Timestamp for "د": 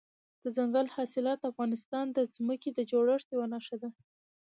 1.41-1.45, 2.11-2.19, 2.73-2.79